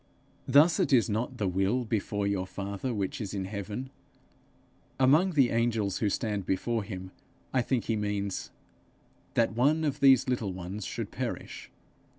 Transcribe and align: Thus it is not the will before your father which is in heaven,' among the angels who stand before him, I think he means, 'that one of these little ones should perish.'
Thus 0.47 0.79
it 0.79 0.91
is 0.91 1.11
not 1.11 1.37
the 1.37 1.47
will 1.47 1.85
before 1.85 2.25
your 2.25 2.47
father 2.47 2.91
which 2.91 3.21
is 3.21 3.35
in 3.35 3.45
heaven,' 3.45 3.91
among 4.99 5.33
the 5.33 5.51
angels 5.51 5.99
who 5.99 6.09
stand 6.09 6.43
before 6.43 6.81
him, 6.81 7.11
I 7.53 7.61
think 7.61 7.83
he 7.83 7.95
means, 7.95 8.49
'that 9.35 9.53
one 9.53 9.83
of 9.83 9.99
these 9.99 10.27
little 10.27 10.53
ones 10.53 10.85
should 10.87 11.11
perish.' 11.11 11.69